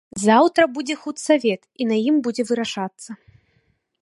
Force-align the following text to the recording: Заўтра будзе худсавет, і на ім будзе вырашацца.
Заўтра 0.27 0.63
будзе 0.77 0.95
худсавет, 1.03 1.61
і 1.75 1.83
на 1.93 1.97
ім 2.13 2.21
будзе 2.29 2.43
вырашацца. 2.53 3.09